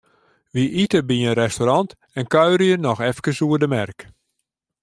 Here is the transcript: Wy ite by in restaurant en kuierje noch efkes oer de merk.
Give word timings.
Wy 0.53 0.63
ite 0.83 0.99
by 1.07 1.15
in 1.29 1.35
restaurant 1.43 1.89
en 2.17 2.29
kuierje 2.33 2.73
noch 2.79 3.03
efkes 3.09 3.39
oer 3.45 3.59
de 3.61 3.67
merk. 3.75 3.99